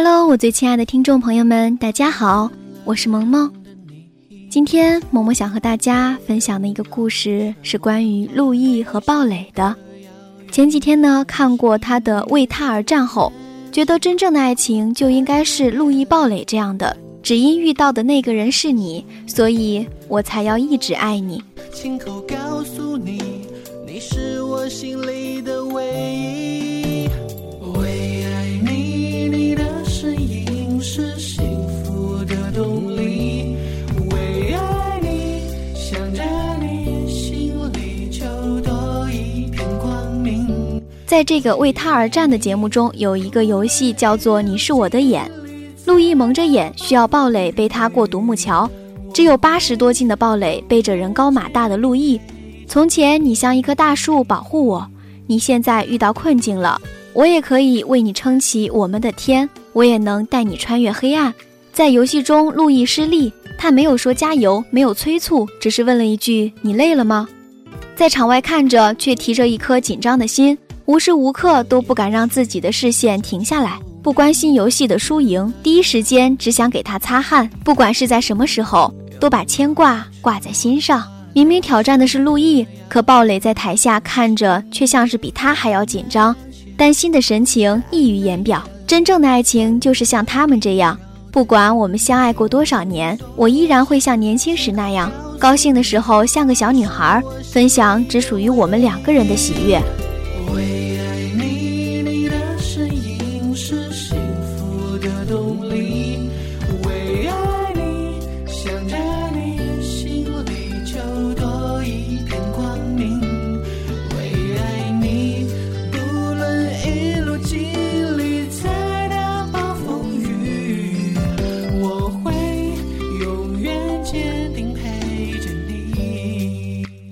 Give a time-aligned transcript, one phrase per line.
[0.00, 2.48] Hello，我最亲爱的听众朋友们，大家好，
[2.84, 3.52] 我是萌萌。
[4.48, 9.74] 今天萌萌想和大家分享的一个故事是关于陆毅和鲍蕾的。
[10.52, 13.32] 前几天呢，看过他的《为他而战》后，
[13.72, 21.42] 觉得真正的爱情就应该是陆毅、鲍蕾这样的，只因遇到的那个人是你，所以我才要一直爱你。
[21.74, 23.20] 亲口告诉你，
[23.84, 25.17] 你是我心里
[41.08, 45.28] 在这个为他而战的节目中，有一个游戏叫做“你是我的眼”。
[45.86, 48.70] 陆毅蒙着眼，需要鲍蕾背他过独木桥。
[49.14, 52.20] 只有八十多斤的鲍蕾背着人高马大的陆毅。
[52.66, 54.86] 从前你像一棵大树保护我，
[55.26, 56.78] 你现在遇到困境了，
[57.14, 61.32] 我也可以为你撑起我们的天，我也能带你穿越黑暗。
[61.72, 67.26] 在游戏中，陆毅失利，他没有说加油，没有催促，只是问了一句：“你累了吗？”
[67.96, 70.56] 在场外看着，却提着一颗紧张的心，
[70.88, 73.78] 无时无刻都不敢让自己的视线停下来。
[74.02, 78.92] 不关心游戏的输赢，第一时间只想给他擦汗，不管是在什么时候。
[79.20, 81.04] 都把牵挂挂在心上。
[81.34, 86.34] 明明挑战的是陆毅，可鲍蕾在台下看着，却像是比他还要紧张，
[86.76, 88.62] 担心的神情溢于言表。
[88.86, 90.96] 真正的爱情就是像他们这样，
[91.32, 97.20] 不管我们相爱过多少年，我依然会像年轻时那样，高兴的时候像个小女孩，
[97.52, 99.82] 分享只属于我们两个人的喜悦。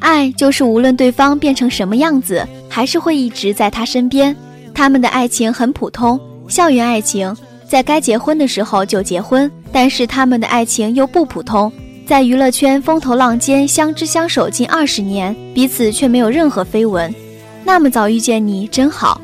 [0.00, 4.34] 爱就是无论对方变成什么样子，还是会一直在他身边。
[4.74, 6.18] 他们的爱情很普通，
[6.48, 7.34] 校园爱情，
[7.68, 9.50] 在该结婚的时候就结婚。
[9.72, 11.70] 但是他们的爱情又不普通，
[12.06, 17.14] 在娱乐圈风头浪尖，相知相守近二十年，彼此却没有任何绯闻。
[17.62, 19.20] 那么早遇见你真好。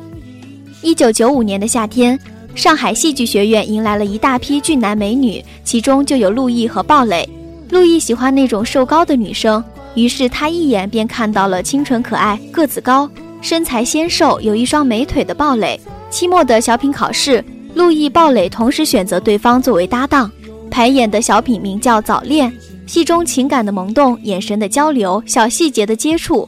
[0.81, 2.17] 一九九五年的夏天，
[2.55, 7.27] 上海戏剧学院迎来了一大批俊男美女，其中就有陆毅和鲍蕾。
[7.69, 9.61] 陆毅喜欢那种瘦高的女生。
[9.97, 13.09] 于是他一眼便看到了清纯可爱、个子高、
[13.41, 15.79] 身材纤瘦、有一双美腿的鲍蕾。
[16.11, 17.43] 期末的小品考试，
[17.73, 20.31] 陆毅、鲍蕾同时选择对方作为搭档。
[20.69, 22.47] 排演的小品名叫《早恋》，
[22.85, 26.47] 戏中情感的萌动、眼神的交流、小细节的接触，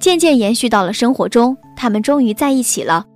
[0.00, 1.56] 渐渐延续到了生活中。
[1.76, 3.06] 他们终于在一起了。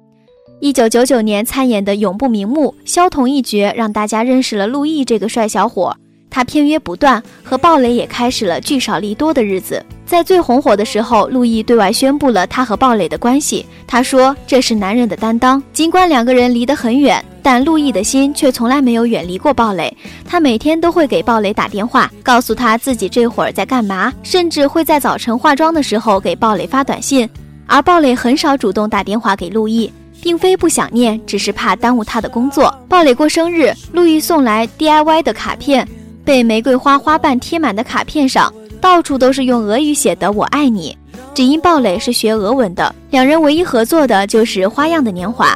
[0.61, 5.97] 一九九九年参演的《永不瞑目》，萧彤一角让大家认识了陆毅这个帅小伙。
[6.33, 9.85] 他片约不断，和鲍蕾也开始了聚少离多的日子。
[10.07, 13.67] 在最红火的时候，陆毅对外宣布了他和鲍蕾的关系。
[13.87, 19.95] 他说：“这是男人的担当。”尽管两个人离得很远，但陆毅的心却从来没有远离过鲍蕾。
[20.27, 27.29] 他每天都会给鲍蕾打电话，告诉他自己这会儿在干嘛，甚至会在早晨化妆的时候给鲍蕾发短信。
[27.67, 29.91] 而鲍蕾很少主动打电话给陆毅，
[30.23, 32.75] 并非不想念，只是怕耽误他的工作。
[32.89, 35.87] 鲍蕾过生日，陆毅送来 DIY 的卡片。
[36.25, 40.97] 被玫瑰花花瓣贴满的卡片上，到处都是用俄语写的“我爱你”。
[41.35, 45.55] 只因鲍蕾是学俄文的，两人唯一合作的就是《花样的年华》，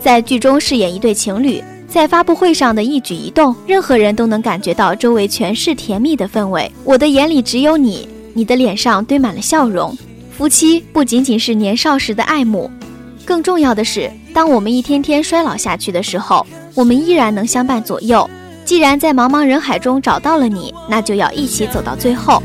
[0.00, 1.62] 在剧中饰演一对情侣。
[1.88, 6.70] 在发布会上的一举一动，任何人都能感觉到周围全是甜蜜的氛围。
[6.84, 9.96] 我的眼里只有你，你的脸上堆满了笑容。
[10.30, 12.70] 夫妻不仅仅是年少时的爱慕，
[13.24, 18.28] 更重要的是，当我们一天天衰老下去的时候，我们依然能相伴左右。
[18.68, 22.42] 既然在茫茫人海中找到了你，那就要一起走到最后。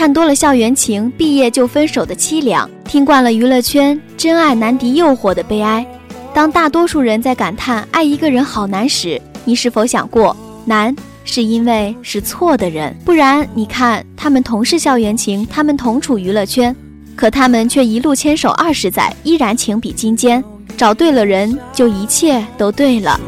[0.00, 5.86] 看多了校园情，毕业就分手的凄凉；听惯了娱乐圈真爱难敌诱惑的悲哀。
[6.32, 12.96] 当大多数人在感叹爱一个人好难时，你是否想过，难是因为是错的人？
[13.04, 16.74] 不然，你看他们同是校园情，他们同处娱乐圈，
[17.14, 20.42] 可他们却一路牵手二十载，依然情比金坚。
[20.78, 23.20] 找对了人，就一切都对了。